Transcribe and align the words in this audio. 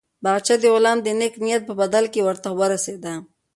باغچه 0.23 0.55
د 0.59 0.63
غلام 0.75 0.97
د 1.03 1.07
نېک 1.19 1.33
نیت 1.43 1.61
په 1.69 1.73
بدل 1.81 2.05
کې 2.13 2.25
ورته 2.27 2.49
ورسېده. 2.59 3.13